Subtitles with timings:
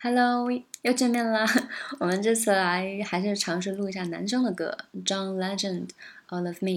[0.00, 0.48] Hello，
[0.82, 1.44] 又见面啦！
[1.98, 5.88] 我们这次来还是尝试录一下男生的歌，John Legend，
[6.28, 6.70] 《All of Me》。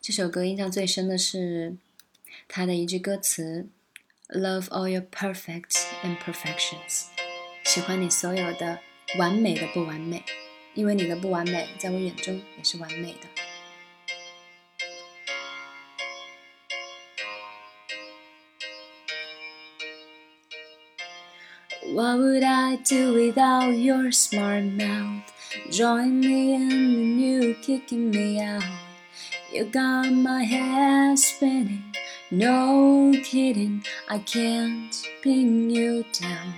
[0.00, 1.76] 这首歌印象最深的是
[2.48, 3.68] 他的一句歌词
[4.28, 7.04] ：“Love all your perfect imperfections。”
[7.62, 8.80] 喜欢你所有的
[9.20, 10.24] 完美的不完美，
[10.74, 13.43] 因为你的不完美在我眼中也是完美的。
[21.94, 25.22] What would I do without your smart mouth?
[25.70, 28.64] Join me in the new kicking me out.
[29.52, 31.94] You got my head spinning.
[32.32, 36.54] No kidding, I can't pin you down.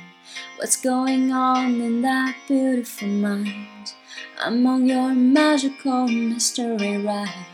[0.57, 3.93] What's going on in that beautiful mind?
[4.41, 7.45] I'm on your magical mystery ride.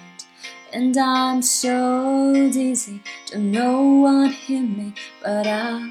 [0.73, 5.91] And I'm so dizzy, don't know what hit me, but I'll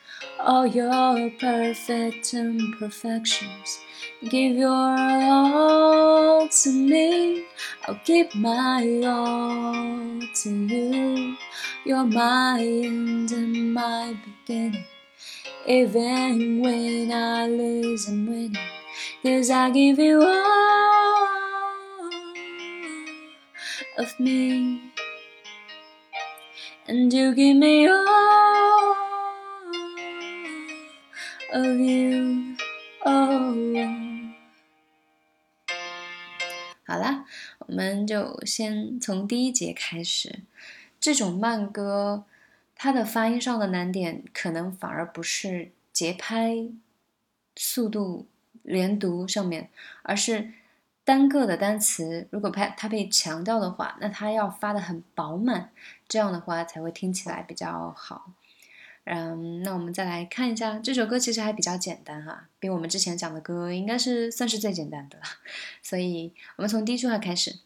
[0.39, 3.79] all your perfect imperfections.
[4.29, 7.45] Give your all to me,
[7.87, 11.37] I'll give my all to you.
[11.85, 14.85] You're my end and my beginning.
[15.67, 18.57] Even when I lose, I'm winning.
[19.23, 21.29] Cause I give you all
[23.97, 24.81] of me.
[26.87, 28.40] And you give me all
[31.53, 32.55] of you.
[33.03, 33.51] Oh.
[36.85, 37.25] 好啦，
[37.59, 40.41] 我们就先从第一节开始。
[40.99, 42.25] 这种慢歌，
[42.75, 46.67] 它的发音上的难点可能反而不是节拍、
[47.55, 48.27] 速度、
[48.61, 49.69] 连读上面，
[50.03, 50.53] 而是
[51.03, 52.27] 单个的单词。
[52.29, 55.71] 如果它它被强调的话，那它要发的很饱满，
[56.07, 58.31] 这样的话才会听起来比较好。
[59.03, 65.23] 嗯，那我们再来看一下这首歌，其实还比较简单哈，比我们之前讲的歌应该是算是最简单的了。
[65.81, 67.59] 所以我们从第一句话开始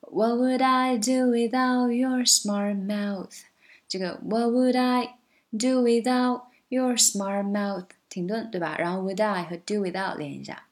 [0.00, 3.42] ：What would I do without your smart mouth？
[3.88, 5.14] 这个 What would I
[5.52, 7.86] do without your smart mouth？
[8.08, 8.76] 停顿，对吧？
[8.78, 10.64] 然后 Would I 和 Do without 连一下，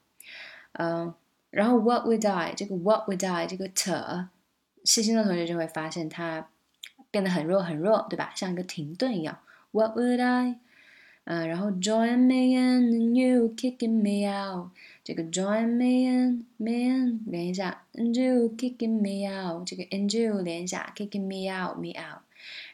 [0.73, 1.15] 嗯，
[1.51, 2.53] 然后 What would I？
[2.55, 3.47] 这个 What would I？
[3.47, 3.93] 这个 t，
[4.85, 6.49] 细心的同学就会发现它
[7.11, 8.33] 变得很弱很弱，对吧？
[8.35, 9.39] 像一个停顿一样。
[9.72, 10.60] What would I？
[11.28, 14.70] 嗯，然后 join me in and you kicking me out，
[15.04, 21.78] 这个 join me in me in 连一下，and you kicking me out，这个 and you 连一下，kicking me out
[21.80, 22.22] me out，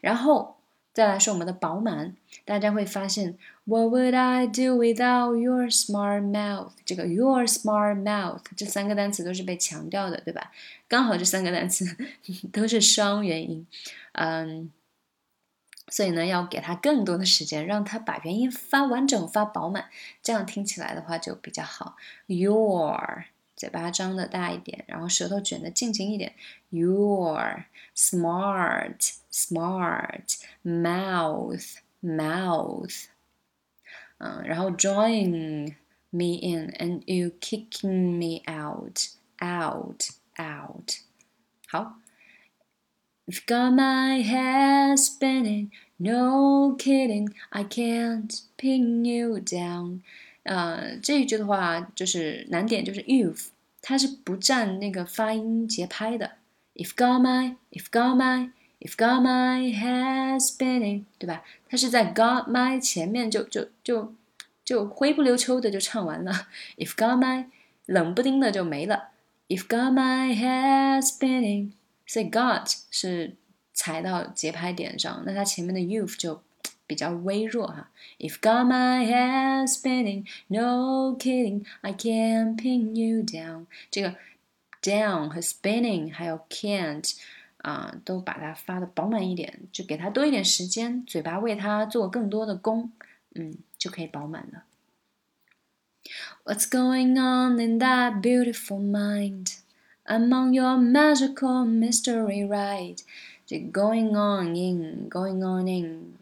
[0.01, 0.57] 然后
[0.93, 6.71] 再来是我们的饱满，大家会发现 What would I do without your smart mouth？
[6.83, 10.51] 这个 your smart mouth 这三个单词都是被强调的，对吧？
[10.89, 11.85] 刚好这三个单词
[12.51, 13.65] 都是双元音，
[14.11, 14.69] 嗯。
[15.88, 19.88] 所以呢，要给他更多的时间，让他把元音发完整、发饱满，
[20.22, 21.96] 这样听起来的话就比较好。
[22.26, 23.24] Your
[23.54, 26.34] 嘴巴张的大一点，然后舌头卷的尽情一点。
[26.70, 27.64] Your
[27.94, 33.04] smart smart mouth mouth，
[34.18, 35.74] 嗯，然后 join
[36.10, 38.98] me in and you kicking me out
[39.40, 40.90] out out，
[41.68, 41.98] 好。
[43.27, 50.01] You've got my head spinning, no kidding, I can't pin you down。
[50.43, 53.49] 呃，这一句的话就是难点，就是 you've，
[53.81, 56.31] 它是不占那个发音节拍的。
[56.73, 58.49] You've got my, you've got my,
[58.79, 61.43] you've got my head spinning，对吧？
[61.69, 64.13] 它是在 got my 前面就就就
[64.65, 66.47] 就灰不溜秋的就唱完了。
[66.77, 67.45] You've got my，
[67.85, 69.09] 冷不丁的就没了。
[69.47, 71.71] You've got my head spinning。
[72.06, 73.36] 所以 got 是
[73.74, 76.42] 踩到节拍点上，那它前面的 you've 就
[76.86, 77.90] 比较微弱哈。
[78.18, 83.66] If got my head spinning, no kidding, I can't pin you down。
[83.90, 84.14] 这个
[84.80, 87.16] down 和 spinning 还有 can't
[87.58, 92.92] 啊，都把它发的饱满一点，就给它多一点时间，嘴巴为它做更多的功，
[93.34, 94.62] 嗯，就可以饱满了。
[96.44, 99.55] What's going on in that beautiful mind?
[100.05, 103.03] Among your magical mystery ride，
[103.45, 106.15] 这 going on in going on in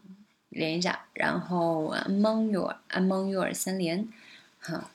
[0.50, 4.08] 连一下，然后 among your among your 三连，
[4.60, 4.90] 哈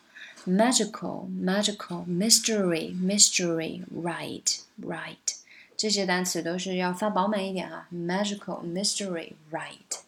[0.45, 5.35] magical, magical, mystery, mystery, right, right，
[5.75, 7.88] 这些单词都是要发饱满一点啊。
[7.91, 10.03] magical, mystery, right.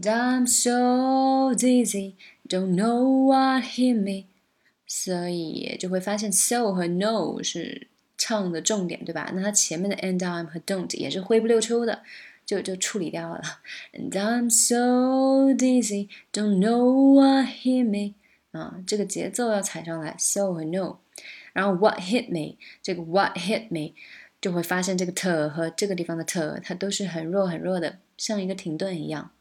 [0.00, 2.14] I'm so dizzy,
[2.48, 4.24] don't know what hit me.
[4.89, 7.87] 所以就会发现 so 和 no 是
[8.17, 9.31] 唱的重点，对吧？
[9.35, 12.01] 那它前面的 and I'm 和 don't 也是灰不溜秋的，
[12.43, 13.41] 就就处理掉了。
[13.93, 18.15] And I'm so dizzy, don't know what hit me.
[18.51, 20.97] 啊，这个节奏要踩上来，so 和 no，
[21.53, 23.93] 然后 what hit me，这个 what hit me
[24.41, 29.31] 就会发现这个 t 和这个地方的 t 它都是很弱很弱的，像一个停顿一样。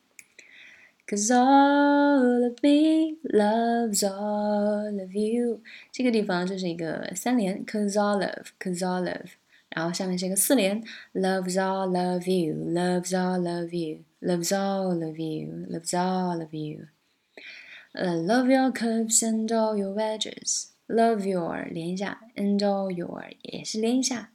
[1.06, 9.30] ？Cause all of me loves all of you，这个地方就是一个三连，cause all of，cause all of，
[9.69, 10.83] 然后下面是一个四连，
[11.13, 19.21] loves all of you，loves all of you，loves all of you，loves all of you。Uh, love your curves
[19.23, 24.31] and all your edges。Love your 连一下，and all your 也是连一下，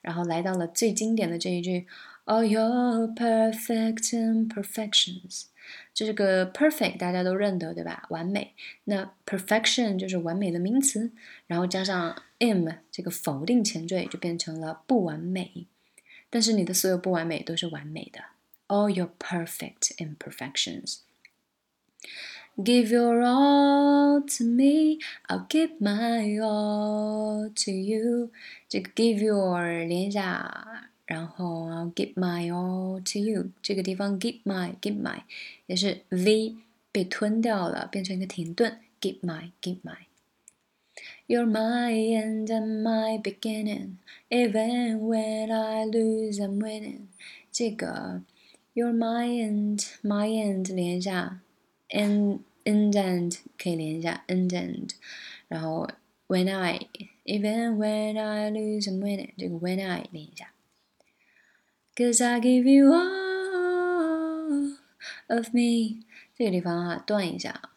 [0.00, 1.86] 然后来到了最经典的这一句，
[2.24, 5.44] All your perfect imperfections，
[5.93, 8.05] 这个 perfect 大家都认得对吧？
[8.09, 8.53] 完美。
[8.85, 11.11] 那 perfection 就是完美的名词，
[11.47, 15.67] 然后加上 im 这个否定前缀，就变成了不完美。
[16.29, 18.21] 但是你的所有不完美都是完美的
[18.67, 20.99] ，All your perfect imperfections。
[22.57, 28.31] Give your all to me, I'll give my all to you。
[28.67, 30.67] 这个 give your 连一下，
[31.10, 33.50] 然后 I'll give my all to you。
[33.62, 35.22] 这个地方 give my give my
[35.66, 36.56] 也是 v
[36.92, 38.78] 被吞掉了，变成一个停顿。
[39.00, 43.98] Give my give my。You're my end and my beginning,
[44.30, 47.08] even when I lose, I'm winning。
[47.52, 48.22] 这个
[48.74, 51.40] You're my end, my end 连一下。
[51.90, 54.90] and end and 可以连一下 end and，
[55.46, 55.88] 然后
[56.26, 56.80] when I
[57.24, 60.50] even when I lose I'm winning 这个 when I 连一下
[61.95, 64.77] ，Cause I give you all
[65.27, 66.03] of me
[66.35, 67.69] 这个地方哈断一下，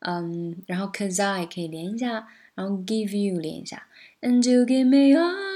[0.00, 3.86] 嗯，然后 Cause I 可以连一下，然后 give you 连一下
[4.20, 5.46] ，and you give me all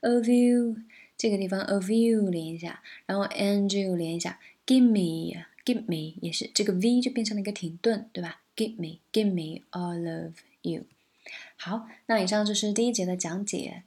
[0.00, 0.76] of you
[1.16, 5.44] 这个地方 of you 连一下，然后 and you 连一下，give me。
[5.62, 10.32] Give me 也是这个 V 就变成了一个停顿，对吧？Give me, give me all of
[10.62, 10.84] you。
[11.56, 13.82] 好，那以上就是第一节的讲解，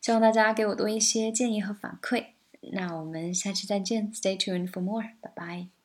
[0.00, 2.26] 希望大家给我多一些建议和反馈。
[2.72, 5.77] 那我们下期再见，Stay tuned for more，拜拜。